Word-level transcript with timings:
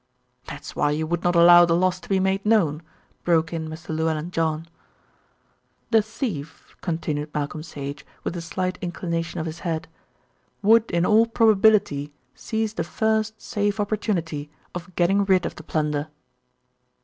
"That's 0.47 0.75
why 0.75 0.89
you 0.89 1.05
would 1.05 1.23
not 1.23 1.35
allow 1.35 1.63
the 1.63 1.75
loss 1.75 1.99
to 1.99 2.09
be 2.09 2.19
made 2.19 2.43
known," 2.43 2.81
broke 3.23 3.53
in 3.53 3.67
Mr. 3.69 3.89
Llewellyn 3.89 4.31
John. 4.31 4.65
"The 5.91 6.01
thief," 6.01 6.75
continued 6.81 7.29
Malcolm 7.35 7.61
Sage, 7.61 8.03
with 8.23 8.35
a 8.35 8.41
slight 8.41 8.79
inclination 8.81 9.39
of 9.39 9.45
his 9.45 9.59
head, 9.59 9.87
"would 10.63 10.89
in 10.89 11.05
all 11.05 11.27
probability 11.27 12.11
seize 12.33 12.73
the 12.73 12.83
first 12.83 13.39
safe 13.39 13.79
opportunity 13.79 14.49
of 14.73 14.89
getting 14.95 15.23
rid 15.23 15.45
of 15.45 15.53
the 15.55 15.61
plunder." 15.61 16.07